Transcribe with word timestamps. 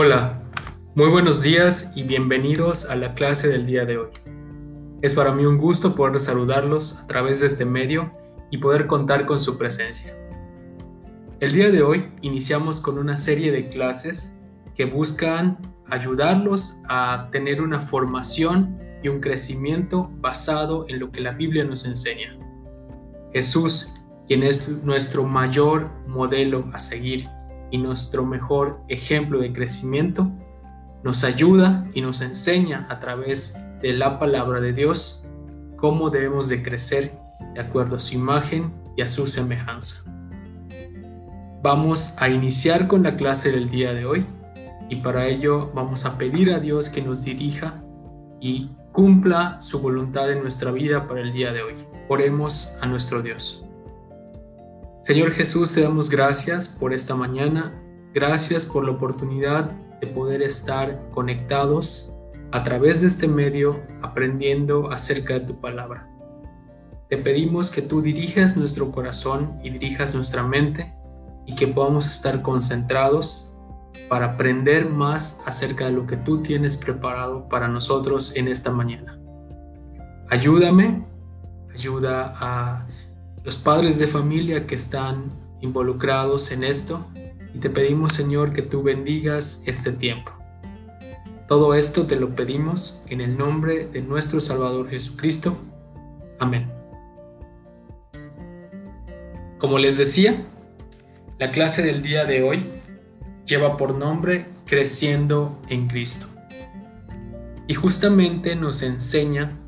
Hola, 0.00 0.40
muy 0.94 1.08
buenos 1.08 1.42
días 1.42 1.90
y 1.96 2.04
bienvenidos 2.04 2.84
a 2.84 2.94
la 2.94 3.14
clase 3.14 3.48
del 3.48 3.66
día 3.66 3.84
de 3.84 3.98
hoy. 3.98 4.10
Es 5.02 5.12
para 5.12 5.32
mí 5.32 5.44
un 5.44 5.58
gusto 5.58 5.96
poder 5.96 6.20
saludarlos 6.20 6.96
a 6.98 7.08
través 7.08 7.40
de 7.40 7.48
este 7.48 7.64
medio 7.64 8.12
y 8.52 8.58
poder 8.58 8.86
contar 8.86 9.26
con 9.26 9.40
su 9.40 9.58
presencia. 9.58 10.16
El 11.40 11.50
día 11.50 11.72
de 11.72 11.82
hoy 11.82 12.12
iniciamos 12.20 12.80
con 12.80 12.96
una 12.96 13.16
serie 13.16 13.50
de 13.50 13.70
clases 13.70 14.40
que 14.76 14.84
buscan 14.84 15.58
ayudarlos 15.90 16.78
a 16.88 17.28
tener 17.32 17.60
una 17.60 17.80
formación 17.80 18.78
y 19.02 19.08
un 19.08 19.18
crecimiento 19.18 20.12
basado 20.20 20.86
en 20.88 21.00
lo 21.00 21.10
que 21.10 21.22
la 21.22 21.32
Biblia 21.32 21.64
nos 21.64 21.84
enseña. 21.84 22.38
Jesús, 23.32 23.92
quien 24.28 24.44
es 24.44 24.68
nuestro 24.68 25.24
mayor 25.24 25.90
modelo 26.06 26.70
a 26.72 26.78
seguir 26.78 27.28
y 27.70 27.78
nuestro 27.78 28.24
mejor 28.24 28.80
ejemplo 28.88 29.40
de 29.40 29.52
crecimiento, 29.52 30.30
nos 31.02 31.24
ayuda 31.24 31.86
y 31.94 32.00
nos 32.00 32.20
enseña 32.20 32.86
a 32.88 32.98
través 33.00 33.56
de 33.80 33.92
la 33.92 34.18
palabra 34.18 34.60
de 34.60 34.72
Dios 34.72 35.26
cómo 35.76 36.10
debemos 36.10 36.48
de 36.48 36.62
crecer 36.62 37.12
de 37.54 37.60
acuerdo 37.60 37.96
a 37.96 38.00
su 38.00 38.14
imagen 38.14 38.72
y 38.96 39.02
a 39.02 39.08
su 39.08 39.26
semejanza. 39.26 40.04
Vamos 41.62 42.14
a 42.18 42.28
iniciar 42.28 42.88
con 42.88 43.02
la 43.02 43.16
clase 43.16 43.52
del 43.52 43.70
día 43.70 43.92
de 43.92 44.04
hoy 44.04 44.26
y 44.88 44.96
para 44.96 45.26
ello 45.26 45.70
vamos 45.74 46.04
a 46.04 46.16
pedir 46.18 46.52
a 46.52 46.60
Dios 46.60 46.88
que 46.88 47.02
nos 47.02 47.24
dirija 47.24 47.82
y 48.40 48.70
cumpla 48.92 49.60
su 49.60 49.80
voluntad 49.80 50.30
en 50.30 50.40
nuestra 50.40 50.70
vida 50.70 51.06
para 51.06 51.20
el 51.20 51.32
día 51.32 51.52
de 51.52 51.62
hoy. 51.62 51.74
Oremos 52.08 52.76
a 52.80 52.86
nuestro 52.86 53.22
Dios. 53.22 53.67
Señor 55.08 55.30
Jesús, 55.30 55.72
te 55.72 55.80
damos 55.80 56.10
gracias 56.10 56.68
por 56.68 56.92
esta 56.92 57.14
mañana, 57.14 57.72
gracias 58.12 58.66
por 58.66 58.84
la 58.84 58.90
oportunidad 58.90 59.70
de 60.02 60.06
poder 60.06 60.42
estar 60.42 61.08
conectados 61.12 62.14
a 62.52 62.62
través 62.62 63.00
de 63.00 63.06
este 63.06 63.26
medio 63.26 63.80
aprendiendo 64.02 64.90
acerca 64.90 65.32
de 65.32 65.46
tu 65.46 65.58
palabra. 65.62 66.06
Te 67.08 67.16
pedimos 67.16 67.70
que 67.70 67.80
tú 67.80 68.02
dirijas 68.02 68.54
nuestro 68.58 68.92
corazón 68.92 69.58
y 69.64 69.70
dirijas 69.70 70.14
nuestra 70.14 70.42
mente 70.42 70.94
y 71.46 71.54
que 71.54 71.68
podamos 71.68 72.06
estar 72.06 72.42
concentrados 72.42 73.56
para 74.10 74.34
aprender 74.34 74.90
más 74.90 75.40
acerca 75.46 75.86
de 75.86 75.92
lo 75.92 76.06
que 76.06 76.18
tú 76.18 76.42
tienes 76.42 76.76
preparado 76.76 77.48
para 77.48 77.66
nosotros 77.66 78.36
en 78.36 78.46
esta 78.46 78.70
mañana. 78.70 79.18
Ayúdame, 80.28 81.02
ayuda 81.72 82.34
a 82.38 82.86
los 83.44 83.56
padres 83.56 83.98
de 83.98 84.06
familia 84.06 84.66
que 84.66 84.74
están 84.74 85.32
involucrados 85.60 86.50
en 86.50 86.64
esto 86.64 87.06
y 87.54 87.58
te 87.58 87.70
pedimos 87.70 88.12
Señor 88.12 88.52
que 88.52 88.62
tú 88.62 88.82
bendigas 88.82 89.62
este 89.66 89.92
tiempo. 89.92 90.32
Todo 91.48 91.74
esto 91.74 92.06
te 92.06 92.16
lo 92.16 92.34
pedimos 92.34 93.02
en 93.08 93.20
el 93.20 93.36
nombre 93.38 93.86
de 93.86 94.02
nuestro 94.02 94.38
Salvador 94.38 94.90
Jesucristo. 94.90 95.56
Amén. 96.38 96.70
Como 99.58 99.78
les 99.78 99.96
decía, 99.96 100.44
la 101.38 101.50
clase 101.50 101.82
del 101.82 102.02
día 102.02 102.24
de 102.26 102.42
hoy 102.42 102.64
lleva 103.46 103.76
por 103.76 103.94
nombre 103.94 104.46
Creciendo 104.66 105.58
en 105.70 105.88
Cristo. 105.88 106.26
Y 107.66 107.74
justamente 107.74 108.54
nos 108.54 108.82
enseña 108.82 109.58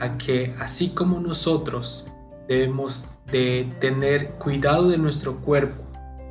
a 0.00 0.18
que 0.18 0.54
así 0.58 0.90
como 0.90 1.20
nosotros 1.20 2.10
debemos 2.48 3.10
de 3.30 3.72
tener 3.80 4.32
cuidado 4.32 4.88
de 4.88 4.98
nuestro 4.98 5.40
cuerpo 5.40 5.82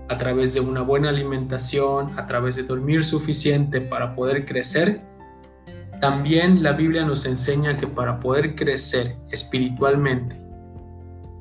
a 0.09 0.17
través 0.17 0.53
de 0.53 0.59
una 0.59 0.81
buena 0.81 1.09
alimentación, 1.09 2.17
a 2.17 2.27
través 2.27 2.55
de 2.55 2.63
dormir 2.63 3.03
suficiente 3.03 3.81
para 3.81 4.15
poder 4.15 4.45
crecer. 4.45 5.01
También 6.01 6.61
la 6.61 6.73
Biblia 6.73 7.05
nos 7.05 7.25
enseña 7.25 7.77
que 7.77 7.87
para 7.87 8.19
poder 8.19 8.55
crecer 8.55 9.15
espiritualmente, 9.31 10.39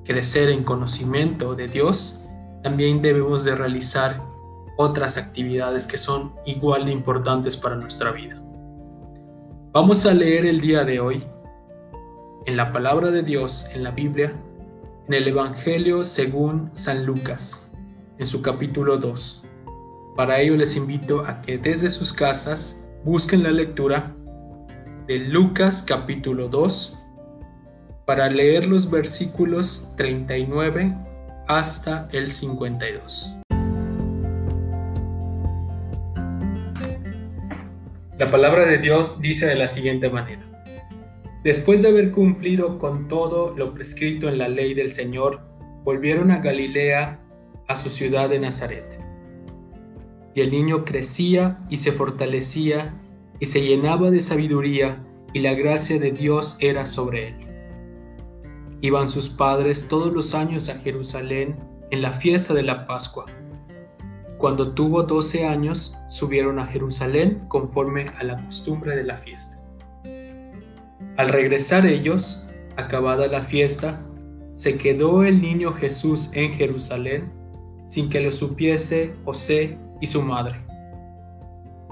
crecer 0.05 0.49
en 0.49 0.65
conocimiento 0.65 1.55
de 1.55 1.69
Dios, 1.69 2.25
también 2.63 3.03
debemos 3.03 3.45
de 3.45 3.57
realizar 3.57 4.23
otras 4.77 5.19
actividades 5.19 5.87
que 5.87 5.99
son 5.99 6.33
igual 6.47 6.87
de 6.87 6.93
importantes 6.93 7.57
para 7.57 7.77
nuestra 7.77 8.13
vida. 8.13 8.41
Vamos 9.73 10.07
a 10.07 10.15
leer 10.15 10.47
el 10.47 10.61
día 10.61 10.85
de 10.85 11.01
hoy 11.01 11.25
en 12.47 12.57
la 12.57 12.73
palabra 12.73 13.11
de 13.11 13.23
Dios, 13.23 13.67
en 13.73 13.83
la 13.83 13.91
Biblia, 13.91 14.33
en 15.13 15.17
el 15.17 15.29
Evangelio 15.29 16.05
según 16.05 16.71
San 16.73 17.05
Lucas, 17.05 17.71
en 18.17 18.27
su 18.27 18.41
capítulo 18.41 18.97
2. 18.97 19.45
Para 20.17 20.41
ello 20.41 20.57
les 20.57 20.75
invito 20.75 21.27
a 21.27 21.43
que 21.43 21.59
desde 21.59 21.91
sus 21.91 22.15
casas 22.15 22.83
busquen 23.05 23.43
la 23.43 23.51
lectura 23.51 24.17
de 25.07 25.19
Lucas 25.19 25.85
capítulo 25.87 26.49
2 26.49 26.99
para 28.07 28.31
leer 28.31 28.67
los 28.67 28.91
versículos 28.91 29.93
39 29.99 30.97
hasta 31.47 32.09
el 32.13 32.31
52. 32.31 33.37
La 38.19 38.31
palabra 38.31 38.65
de 38.65 38.79
Dios 38.79 39.21
dice 39.21 39.45
de 39.45 39.57
la 39.57 39.69
siguiente 39.69 40.09
manera. 40.09 40.52
Después 41.45 41.83
de 41.83 41.89
haber 41.89 42.13
cumplido 42.13 42.79
con 42.79 43.09
todo 43.09 43.55
lo 43.57 43.75
prescrito 43.75 44.29
en 44.29 44.39
la 44.39 44.49
ley 44.49 44.75
del 44.75 44.89
Señor, 44.89 45.41
volvieron 45.83 46.31
a 46.31 46.39
Galilea, 46.39 47.21
a 47.67 47.77
su 47.77 47.91
ciudad 47.91 48.29
de 48.29 48.39
Nazaret. 48.39 48.99
Y 50.35 50.41
el 50.41 50.53
niño 50.53 50.85
crecía 50.85 51.59
y 51.69 51.79
se 51.79 51.91
fortalecía 51.91 52.95
y 53.41 53.47
se 53.47 53.61
llenaba 53.61 54.11
de 54.11 54.21
sabiduría 54.21 55.05
y 55.33 55.41
la 55.41 55.55
gracia 55.55 55.99
de 55.99 56.13
Dios 56.13 56.57
era 56.61 56.87
sobre 56.87 57.29
él. 57.29 57.35
Iban 58.81 59.09
sus 59.09 59.29
padres 59.29 59.89
todos 59.89 60.13
los 60.13 60.35
años 60.35 60.69
a 60.69 60.79
Jerusalén 60.79 61.57
en 61.91 62.03
la 62.03 62.13
fiesta 62.13 62.55
de 62.55 62.63
la 62.63 62.87
Pascua. 62.87 63.27
Cuando 64.39 64.75
tuvo 64.75 65.03
doce 65.03 65.47
años, 65.47 65.99
subieron 66.09 66.59
a 66.59 66.67
Jerusalén 66.67 67.45
conforme 67.49 68.09
a 68.09 68.23
la 68.23 68.45
costumbre 68.45 68.97
de 68.97 69.05
la 69.05 69.17
fiesta. 69.17 69.62
Al 71.17 71.29
regresar 71.29 71.87
ellos, 71.87 72.47
acabada 72.77 73.27
la 73.27 73.43
fiesta, 73.43 74.01
se 74.53 74.77
quedó 74.77 75.25
el 75.25 75.41
niño 75.41 75.73
Jesús 75.73 76.31
en 76.35 76.53
Jerusalén 76.53 77.31
sin 77.87 78.09
que 78.09 78.21
lo 78.21 78.33
supiese 78.33 79.15
José 79.25 79.77
y 80.01 80.07
su 80.07 80.23
madre. 80.23 80.61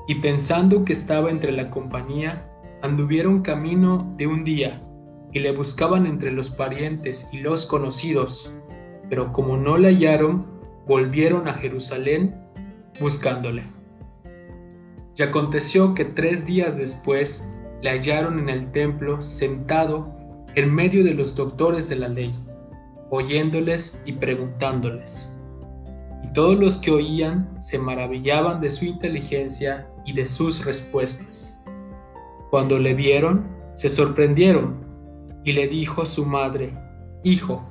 Y 0.09 0.17
pensando 0.17 0.85
que 0.85 0.95
estaba 0.95 1.31
entre 1.31 1.53
la 1.53 1.71
compañía, 1.71 2.43
anduvieron 2.83 3.43
camino 3.43 4.15
de 4.17 4.27
un 4.27 4.45
día 4.45 4.83
y 5.33 5.41
le 5.41 5.53
buscaban 5.53 6.07
entre 6.07 6.33
los 6.33 6.51
parientes 6.51 7.29
y 7.33 7.41
los 7.41 7.67
conocidos, 7.67 8.55
pero 9.09 9.33
como 9.33 9.57
no 9.57 9.77
le 9.77 9.89
hallaron, 9.89 10.47
volvieron 10.87 11.47
a 11.47 11.55
Jerusalén 11.55 12.35
buscándole. 12.99 13.65
Y 15.17 15.23
aconteció 15.23 15.95
que 15.95 16.07
tres 16.07 16.47
días 16.47 16.79
después 16.79 17.53
le 17.83 17.91
hallaron 17.91 18.39
en 18.39 18.49
el 18.49 18.71
templo 18.73 19.23
sentado 19.23 20.15
en 20.55 20.75
medio 20.75 21.05
de 21.05 21.15
los 21.15 21.35
doctores 21.35 21.89
de 21.89 21.97
la 21.97 22.09
ley, 22.09 22.35
oyéndoles 23.11 24.01
y 24.05 24.13
preguntándoles. 24.13 25.39
Y 26.23 26.33
todos 26.33 26.59
los 26.59 26.77
que 26.77 26.91
oían 26.91 27.49
se 27.61 27.79
maravillaban 27.79 28.61
de 28.61 28.71
su 28.71 28.85
inteligencia 28.85 29.89
y 30.05 30.13
de 30.13 30.27
sus 30.27 30.65
respuestas. 30.65 31.63
Cuando 32.51 32.79
le 32.79 32.95
vieron, 32.95 33.47
se 33.73 33.89
sorprendieron 33.89 34.85
y 35.45 35.53
le 35.53 35.69
dijo 35.69 36.05
su 36.05 36.27
madre, 36.27 36.75
Hijo, 37.23 37.63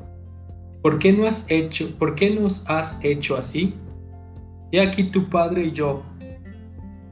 ¿por 0.82 1.00
qué 1.00 1.12
no 1.12 1.26
has 1.26 1.50
hecho, 1.52 1.98
por 1.98 2.16
qué 2.16 2.30
nos 2.30 2.70
has 2.70 3.04
hecho 3.04 3.36
así? 3.36 3.76
He 4.72 4.80
aquí 4.80 5.04
tu 5.04 5.30
padre 5.30 5.66
y 5.66 5.72
yo 5.72 6.04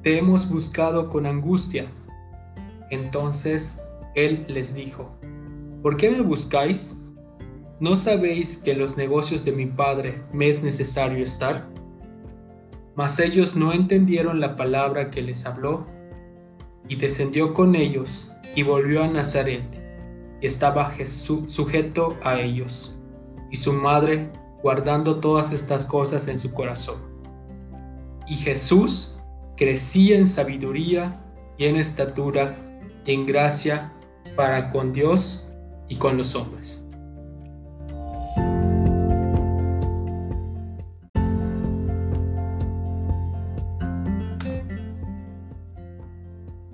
te 0.03 0.17
hemos 0.17 0.49
buscado 0.49 1.09
con 1.09 1.25
angustia. 1.25 1.88
Entonces 2.89 3.79
él 4.15 4.45
les 4.47 4.73
dijo, 4.73 5.11
¿por 5.81 5.97
qué 5.97 6.09
me 6.09 6.21
buscáis? 6.21 7.03
¿No 7.79 7.95
sabéis 7.95 8.57
que 8.57 8.71
en 8.71 8.79
los 8.79 8.97
negocios 8.97 9.45
de 9.45 9.51
mi 9.51 9.65
padre 9.65 10.23
me 10.33 10.49
es 10.49 10.63
necesario 10.63 11.23
estar? 11.23 11.67
Mas 12.95 13.19
ellos 13.19 13.55
no 13.55 13.73
entendieron 13.73 14.39
la 14.39 14.55
palabra 14.55 15.11
que 15.11 15.21
les 15.21 15.45
habló, 15.45 15.85
y 16.89 16.95
descendió 16.95 17.53
con 17.53 17.75
ellos 17.75 18.33
y 18.55 18.63
volvió 18.63 19.03
a 19.03 19.07
Nazaret, 19.07 19.63
y 20.41 20.47
estaba 20.47 20.89
Jesús 20.91 21.53
sujeto 21.53 22.17
a 22.23 22.39
ellos, 22.39 22.99
y 23.51 23.57
su 23.57 23.73
madre 23.73 24.31
guardando 24.63 25.19
todas 25.19 25.51
estas 25.51 25.85
cosas 25.85 26.27
en 26.27 26.39
su 26.39 26.53
corazón. 26.53 26.97
Y 28.27 28.35
Jesús 28.35 29.19
crecía 29.55 30.17
en 30.17 30.27
sabiduría 30.27 31.23
y 31.57 31.65
en 31.65 31.75
estatura 31.75 32.55
en 33.07 33.25
gracia 33.25 33.92
para 34.36 34.71
con 34.71 34.94
Dios 34.94 35.50
y 35.88 35.95
con 35.95 36.18
los 36.18 36.36
hombres. 36.36 36.83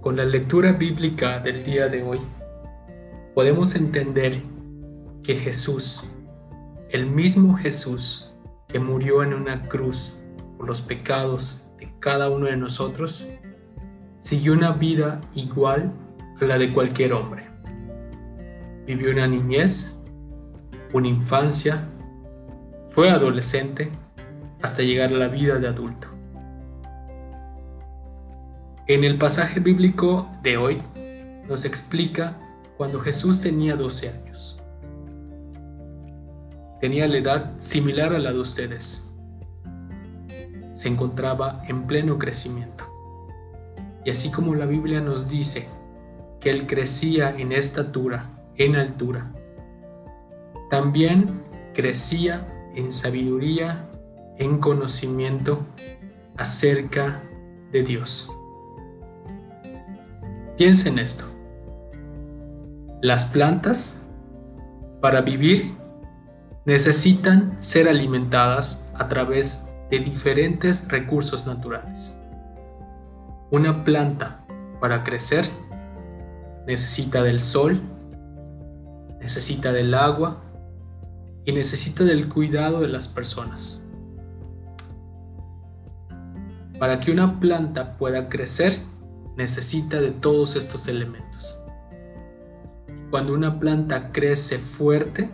con 0.01 0.17
la 0.17 0.25
lectura 0.25 0.73
bíblica 0.73 1.39
del 1.39 1.63
día 1.63 1.87
de 1.87 2.03
hoy, 2.03 2.19
podemos 3.33 3.73
entender 3.73 4.43
que 5.23 5.33
Jesús, 5.35 6.03
el 6.89 7.05
mismo 7.05 7.55
Jesús 7.55 8.29
que 8.67 8.79
murió 8.79 9.23
en 9.23 9.33
una 9.33 9.61
cruz 9.69 10.19
por 10.57 10.67
los 10.67 10.81
pecados 10.81 11.65
de 11.79 11.89
cada 12.01 12.29
uno 12.29 12.47
de 12.47 12.57
nosotros, 12.57 13.29
siguió 14.19 14.51
una 14.51 14.73
vida 14.73 15.21
igual 15.35 15.93
la 16.41 16.57
de 16.57 16.73
cualquier 16.73 17.13
hombre. 17.13 17.47
Vivió 18.85 19.11
una 19.11 19.27
niñez, 19.27 20.01
una 20.93 21.07
infancia, 21.07 21.87
fue 22.89 23.09
adolescente 23.09 23.89
hasta 24.61 24.83
llegar 24.83 25.09
a 25.09 25.17
la 25.17 25.27
vida 25.27 25.57
de 25.57 25.67
adulto. 25.67 26.07
En 28.87 29.03
el 29.03 29.17
pasaje 29.17 29.59
bíblico 29.59 30.29
de 30.43 30.57
hoy 30.57 30.83
nos 31.47 31.65
explica 31.65 32.37
cuando 32.77 32.99
Jesús 32.99 33.41
tenía 33.41 33.75
12 33.75 34.09
años. 34.09 34.59
Tenía 36.81 37.07
la 37.07 37.17
edad 37.17 37.51
similar 37.57 38.13
a 38.13 38.19
la 38.19 38.33
de 38.33 38.39
ustedes. 38.39 39.09
Se 40.73 40.89
encontraba 40.89 41.61
en 41.67 41.87
pleno 41.87 42.17
crecimiento. 42.17 42.83
Y 44.03 44.09
así 44.09 44.29
como 44.29 44.53
la 44.53 44.65
Biblia 44.65 44.99
nos 44.99 45.29
dice 45.29 45.69
que 46.43 46.49
él 46.49 46.67
crecía 46.67 47.33
en 47.37 47.53
estatura, 47.53 48.29
en 48.57 48.75
altura, 48.75 49.31
también 50.69 51.25
crecía 51.73 52.45
en 52.75 52.91
sabiduría, 52.91 53.89
en 54.37 54.57
conocimiento 54.57 55.61
acerca 56.35 57.21
de 57.71 57.83
Dios. 57.83 58.29
Piensa 60.57 60.89
en 60.89 60.99
esto. 60.99 61.23
Las 63.01 63.23
plantas, 63.23 64.03
para 64.99 65.21
vivir, 65.21 65.71
necesitan 66.65 67.55
ser 67.61 67.87
alimentadas 67.87 68.85
a 68.95 69.07
través 69.07 69.65
de 69.89 69.99
diferentes 69.99 70.89
recursos 70.89 71.47
naturales. 71.47 72.21
Una 73.51 73.85
planta, 73.85 74.43
para 74.81 75.05
crecer, 75.05 75.45
necesita 76.67 77.23
del 77.23 77.39
sol, 77.39 77.79
necesita 79.19 79.71
del 79.71 79.93
agua 79.93 80.41
y 81.45 81.51
necesita 81.51 82.03
del 82.03 82.29
cuidado 82.29 82.81
de 82.81 82.87
las 82.87 83.07
personas. 83.07 83.83
Para 86.79 86.99
que 86.99 87.11
una 87.11 87.39
planta 87.39 87.97
pueda 87.97 88.29
crecer, 88.29 88.77
necesita 89.37 89.99
de 90.01 90.11
todos 90.11 90.55
estos 90.55 90.87
elementos. 90.87 91.59
Cuando 93.09 93.33
una 93.33 93.59
planta 93.59 94.11
crece 94.11 94.57
fuerte, 94.57 95.29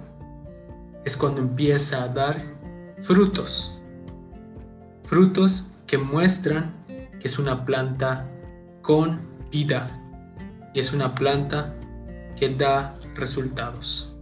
es 1.05 1.15
cuando 1.15 1.41
empieza 1.41 2.03
a 2.03 2.07
dar 2.09 2.37
frutos. 2.99 3.79
Frutos 5.03 5.73
que 5.87 5.97
muestran 5.97 6.73
que 7.19 7.27
es 7.27 7.39
una 7.39 7.65
planta 7.65 8.29
con 8.81 9.19
vida 9.51 9.99
y 10.73 10.79
es 10.79 10.93
una 10.93 11.15
planta 11.15 11.73
que 12.37 12.49
da 12.49 12.95
resultados. 13.15 14.15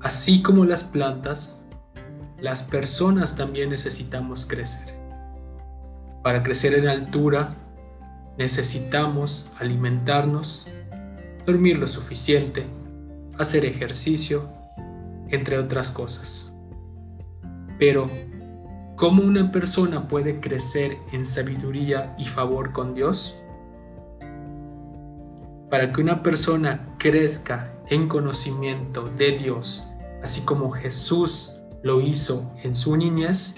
Así 0.00 0.42
como 0.42 0.64
las 0.64 0.84
plantas, 0.84 1.60
las 2.40 2.62
personas 2.62 3.34
también 3.36 3.70
necesitamos 3.70 4.46
crecer. 4.46 4.94
Para 6.22 6.42
crecer 6.42 6.74
en 6.74 6.88
altura, 6.88 7.56
necesitamos 8.38 9.50
alimentarnos, 9.58 10.66
dormir 11.44 11.78
lo 11.78 11.86
suficiente, 11.86 12.66
hacer 13.38 13.64
ejercicio, 13.64 14.48
entre 15.30 15.58
otras 15.58 15.90
cosas. 15.90 16.54
Pero, 17.78 18.06
¿cómo 18.96 19.22
una 19.22 19.50
persona 19.50 20.06
puede 20.06 20.40
crecer 20.40 20.96
en 21.12 21.26
sabiduría 21.26 22.14
y 22.18 22.24
favor 22.24 22.72
con 22.72 22.94
Dios? 22.94 23.42
Para 25.70 25.92
que 25.92 26.00
una 26.00 26.22
persona 26.22 26.94
crezca 26.98 27.72
en 27.88 28.08
conocimiento 28.08 29.04
de 29.16 29.32
Dios, 29.32 29.86
así 30.22 30.40
como 30.42 30.70
Jesús 30.70 31.60
lo 31.82 32.00
hizo 32.00 32.50
en 32.62 32.74
su 32.74 32.96
niñez, 32.96 33.56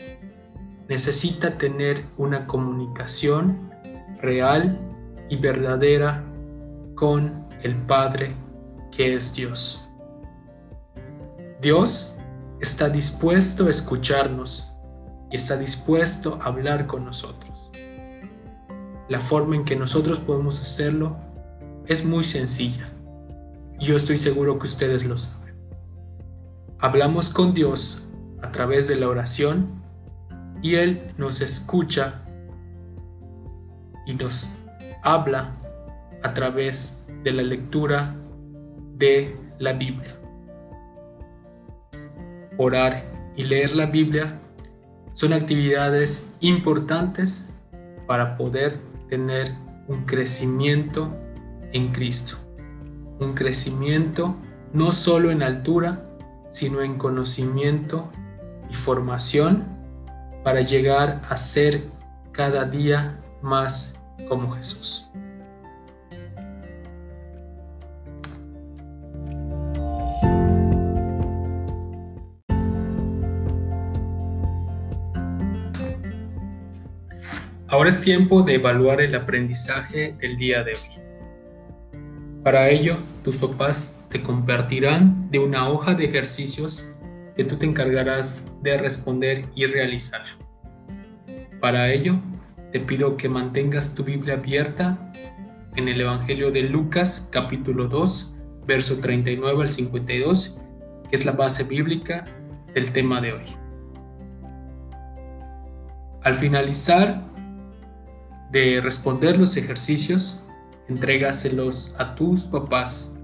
necesita 0.89 1.57
tener 1.57 2.05
una 2.17 2.47
comunicación 2.47 3.71
real 4.21 4.79
y 5.29 5.37
verdadera 5.37 6.25
con 6.97 7.47
el 7.63 7.77
Padre 7.77 8.35
que 8.91 9.15
es 9.15 9.33
Dios. 9.33 9.89
Dios 11.63 12.17
está 12.61 12.89
dispuesto 12.89 13.67
a 13.67 13.71
escucharnos 13.71 14.75
y 15.31 15.37
está 15.37 15.57
dispuesto 15.57 16.39
a 16.43 16.47
hablar 16.47 16.87
con 16.87 17.05
nosotros. 17.05 17.71
La 19.09 19.21
forma 19.21 19.57
en 19.57 19.65
que 19.65 19.77
nosotros 19.77 20.19
podemos 20.19 20.61
hacerlo 20.61 21.17
es 21.91 22.05
muy 22.05 22.23
sencilla. 22.23 22.89
Yo 23.81 23.97
estoy 23.97 24.17
seguro 24.17 24.61
que 24.61 24.67
ustedes 24.67 25.05
lo 25.05 25.19
saben. 25.19 25.57
Hablamos 26.79 27.31
con 27.31 27.53
Dios 27.53 28.09
a 28.43 28.53
través 28.53 28.87
de 28.87 28.95
la 28.95 29.09
oración 29.09 29.83
y 30.63 30.77
Él 30.77 31.13
nos 31.19 31.41
escucha 31.41 32.23
y 34.07 34.15
nos 34.15 34.49
habla 35.03 35.51
a 36.23 36.33
través 36.33 37.05
de 37.25 37.33
la 37.33 37.43
lectura 37.43 38.15
de 38.95 39.37
la 39.59 39.73
Biblia. 39.73 40.17
Orar 42.57 43.03
y 43.35 43.43
leer 43.43 43.75
la 43.75 43.87
Biblia 43.87 44.39
son 45.13 45.33
actividades 45.33 46.31
importantes 46.39 47.53
para 48.07 48.37
poder 48.37 48.79
tener 49.09 49.53
un 49.89 50.05
crecimiento 50.05 51.13
en 51.73 51.93
Cristo. 51.93 52.37
Un 53.19 53.35
crecimiento 53.35 54.37
no 54.73 54.93
solo 54.93 55.31
en 55.31 55.43
altura, 55.43 56.07
sino 56.51 56.83
en 56.83 56.97
conocimiento 56.97 58.11
y 58.71 58.75
formación 58.75 59.65
para 60.45 60.61
llegar 60.63 61.21
a 61.29 61.37
ser 61.37 61.83
cada 62.33 62.65
día 62.65 63.19
más 63.43 64.01
como 64.29 64.53
Jesús. 64.53 65.11
Ahora 77.69 77.89
es 77.89 78.01
tiempo 78.01 78.43
de 78.43 78.57
evaluar 78.57 79.01
el 79.01 79.15
aprendizaje 79.15 80.17
del 80.21 80.37
día 80.37 80.65
de 80.65 80.73
hoy. 80.73 81.10
Para 82.43 82.71
ello, 82.71 82.97
tus 83.23 83.37
papás 83.37 83.99
te 84.09 84.23
compartirán 84.23 85.31
de 85.31 85.39
una 85.39 85.69
hoja 85.69 85.93
de 85.93 86.07
ejercicios 86.07 86.89
que 87.37 87.45
tú 87.45 87.57
te 87.57 87.67
encargarás 87.67 88.41
de 88.63 88.79
responder 88.79 89.45
y 89.55 89.67
realizar. 89.67 90.23
Para 91.61 91.93
ello, 91.93 92.19
te 92.73 92.81
pido 92.81 93.19
que 93.19 93.29
mantengas 93.29 93.95
tu 93.95 94.05
Biblia 94.05 94.35
abierta 94.35 95.13
en 95.77 95.89
el 95.89 96.01
Evangelio 96.01 96.51
de 96.51 96.63
Lucas 96.63 97.29
capítulo 97.31 97.89
2, 97.89 98.37
verso 98.67 99.01
39 99.01 99.63
al 99.63 99.69
52, 99.69 100.59
que 101.11 101.17
es 101.17 101.27
la 101.27 101.33
base 101.33 101.65
bíblica 101.65 102.25
del 102.75 102.91
tema 102.93 103.21
de 103.21 103.35
hoy. 103.35 103.45
Al 106.23 106.35
finalizar 106.35 107.23
de 108.51 108.81
responder 108.81 109.37
los 109.39 109.59
ejercicios, 109.59 110.47
entrégaselos 110.91 111.95
a 111.99 112.15
tus 112.17 112.45
papás 112.45 113.17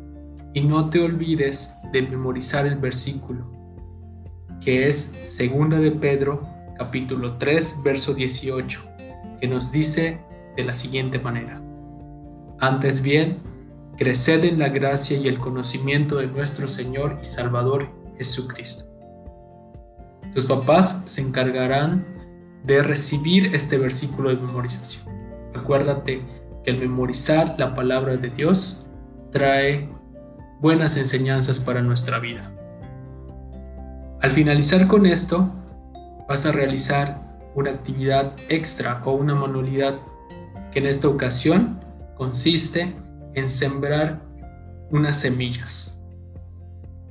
y 0.55 0.61
no 0.61 0.89
te 0.89 1.03
olvides 1.03 1.75
de 1.93 2.03
memorizar 2.03 2.65
el 2.67 2.77
versículo, 2.77 3.51
que 4.61 4.87
es 4.89 5.19
segunda 5.25 5.79
de 5.79 5.91
Pedro 5.91 6.49
capítulo 6.79 7.37
3, 7.39 7.83
verso 7.85 8.15
18 8.15 8.87
que 9.41 9.49
nos 9.49 9.73
dice 9.73 10.21
de 10.57 10.65
la 10.65 10.73
siguiente 10.73 11.19
manera. 11.19 11.61
Antes 12.61 13.03
bien, 13.03 13.39
creced 13.99 14.45
en 14.45 14.59
la 14.59 14.69
gracia 14.69 15.19
y 15.19 15.29
el 15.29 15.39
conocimiento 15.39 16.17
de 16.17 16.27
nuestro 16.27 16.69
Señor 16.69 17.19
y 17.21 17.27
Salvador 17.27 17.91
Jesucristo. 18.17 18.91
Tus 20.33 20.47
papás 20.47 21.03
se 21.07 21.21
encargarán 21.21 22.07
de 22.65 22.83
recibir 22.83 23.55
este 23.55 23.77
versículo 23.77 24.31
de 24.31 24.37
memorización. 24.37 25.05
Acuérdate 25.55 26.23
el 26.67 26.79
memorizar 26.79 27.55
la 27.59 27.75
palabra 27.75 28.17
de 28.17 28.29
Dios 28.29 28.87
trae 29.31 29.89
buenas 30.61 30.97
enseñanzas 30.97 31.61
para 31.61 31.81
nuestra 31.81 32.19
vida. 32.19 32.53
Al 34.21 34.31
finalizar 34.33 34.89
con 34.89 35.07
esto, 35.07 35.53
vas 36.29 36.45
a 36.45 36.53
realizar 36.53 37.23
una 37.55 37.71
actividad 37.71 38.33
extra 38.49 39.01
o 39.05 39.13
una 39.13 39.35
manualidad 39.35 39.95
que 40.73 40.81
en 40.81 40.87
esta 40.87 41.09
ocasión 41.09 41.81
consiste 42.17 42.95
en 43.35 43.49
sembrar 43.49 44.21
unas 44.91 45.17
semillas. 45.17 46.01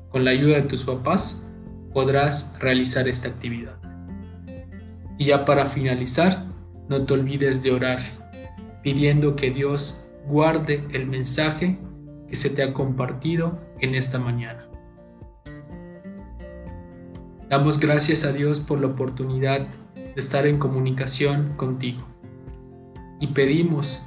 Con 0.09 0.25
la 0.25 0.31
ayuda 0.31 0.57
de 0.57 0.63
tus 0.63 0.83
papás 0.83 1.49
podrás 1.93 2.55
realizar 2.59 3.07
esta 3.07 3.29
actividad. 3.29 3.75
Y 5.17 5.25
ya 5.25 5.45
para 5.45 5.65
finalizar, 5.65 6.45
no 6.89 7.05
te 7.05 7.13
olvides 7.13 7.63
de 7.63 7.71
orar, 7.71 7.99
pidiendo 8.85 9.35
que 9.35 9.49
Dios 9.49 10.05
guarde 10.27 10.85
el 10.93 11.07
mensaje 11.07 11.79
que 12.29 12.35
se 12.35 12.51
te 12.51 12.61
ha 12.61 12.71
compartido 12.71 13.59
en 13.79 13.95
esta 13.95 14.19
mañana. 14.19 14.69
Damos 17.49 17.79
gracias 17.79 18.23
a 18.25 18.31
Dios 18.31 18.59
por 18.59 18.79
la 18.79 18.85
oportunidad 18.85 19.67
de 19.95 20.13
estar 20.15 20.45
en 20.45 20.59
comunicación 20.59 21.53
contigo 21.57 22.05
y 23.19 23.25
pedimos 23.25 24.05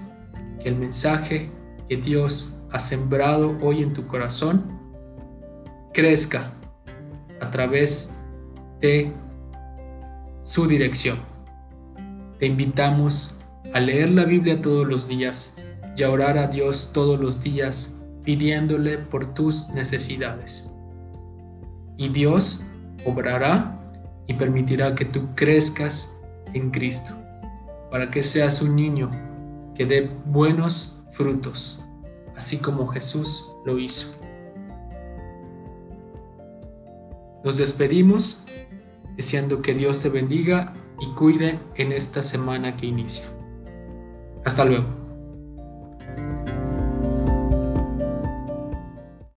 que 0.63 0.69
el 0.69 0.77
mensaje 0.77 1.51
que 1.89 1.97
Dios 1.97 2.63
ha 2.71 2.79
sembrado 2.79 3.59
hoy 3.61 3.83
en 3.83 3.93
tu 3.93 4.07
corazón 4.07 4.79
crezca 5.93 6.53
a 7.41 7.51
través 7.51 8.13
de 8.81 9.13
su 10.41 10.69
dirección. 10.69 11.19
Te 12.39 12.47
invitamos 12.47 13.38
a 13.75 13.81
leer 13.81 14.11
la 14.11 14.25
Biblia 14.25 14.61
todos 14.61 14.87
los 14.87 15.09
días 15.09 15.57
y 15.97 16.03
a 16.03 16.11
orar 16.11 16.39
a 16.39 16.47
Dios 16.47 16.91
todos 16.93 17.19
los 17.21 17.43
días 17.43 17.97
pidiéndole 18.25 18.99
por 18.99 19.35
tus 19.35 19.69
necesidades. 19.71 20.77
Y 21.97 22.09
Dios 22.09 22.67
obrará 23.05 23.75
y 24.27 24.35
permitirá 24.35 24.95
que 24.95 25.05
tú 25.05 25.35
crezcas 25.35 26.15
en 26.55 26.71
Cristo, 26.71 27.15
para 27.91 28.11
que 28.11 28.23
seas 28.23 28.63
un 28.63 28.77
niño 28.77 29.11
que 29.75 29.87
dé 29.87 30.11
buenos 30.27 31.03
frutos, 31.11 31.85
así 32.37 32.59
como 32.59 32.87
Jesús 32.89 33.51
lo 33.65 33.79
hizo. 33.79 34.15
Nos 37.45 37.57
despedimos 37.57 38.45
deseando 39.17 39.63
que 39.63 39.75
Dios 39.75 40.03
te 40.03 40.09
bendiga 40.09 40.75
y 41.01 41.07
cuide 41.15 41.59
en 41.77 41.93
esta 41.93 42.23
semana 42.23 42.77
que 42.77 42.87
inicia. 42.87 43.38
Hasta 44.49 44.65
luego. 44.65 45.08